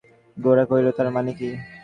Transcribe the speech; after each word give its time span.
গোরা 0.37 0.63
কহিল, 0.69 0.87
তার 0.97 1.07
মানে 1.15 1.31
কী? 1.37 1.49